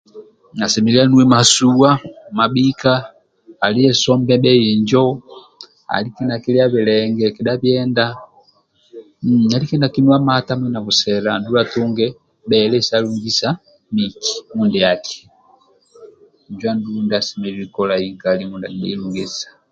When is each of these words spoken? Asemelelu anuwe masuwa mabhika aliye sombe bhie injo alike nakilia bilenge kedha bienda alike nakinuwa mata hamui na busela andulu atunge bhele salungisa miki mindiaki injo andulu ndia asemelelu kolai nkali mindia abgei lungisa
Asemelelu 0.65 1.03
anuwe 1.05 1.25
masuwa 1.33 1.89
mabhika 2.37 2.93
aliye 3.65 3.91
sombe 4.01 4.35
bhie 4.41 4.53
injo 4.73 5.03
alike 5.95 6.21
nakilia 6.25 6.65
bilenge 6.73 7.25
kedha 7.35 7.53
bienda 7.61 8.05
alike 9.55 9.75
nakinuwa 9.77 10.17
mata 10.27 10.51
hamui 10.53 10.69
na 10.73 10.81
busela 10.85 11.29
andulu 11.35 11.57
atunge 11.61 12.05
bhele 12.49 12.77
salungisa 12.89 13.47
miki 13.95 14.29
mindiaki 14.55 15.17
injo 16.49 16.65
andulu 16.71 16.99
ndia 17.03 17.19
asemelelu 17.21 17.65
kolai 17.75 18.05
nkali 18.15 18.41
mindia 18.49 18.69
abgei 18.71 18.95
lungisa 18.99 19.47